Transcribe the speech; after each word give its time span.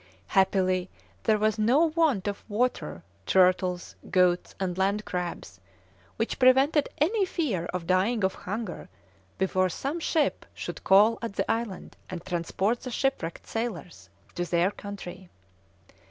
Happily 0.29 0.89
there 1.25 1.37
was 1.37 1.59
no 1.59 1.85
want 1.95 2.27
of 2.27 2.43
water, 2.49 3.03
turtles, 3.27 3.95
goats, 4.09 4.55
and 4.59 4.75
land 4.75 5.05
crabs, 5.05 5.59
which 6.17 6.39
prevented 6.39 6.89
any 6.97 7.23
fear 7.23 7.65
of 7.65 7.85
dying 7.85 8.23
of 8.23 8.33
hunger 8.33 8.89
before 9.37 9.69
some 9.69 9.99
ship 9.99 10.43
should 10.55 10.83
call 10.83 11.19
at 11.21 11.33
the 11.35 11.51
island, 11.51 11.97
and 12.09 12.25
transport 12.25 12.79
the 12.81 12.89
shipwrecked 12.89 13.45
sailors 13.45 14.09
to 14.33 14.43
their 14.43 14.71
country. 14.71 15.29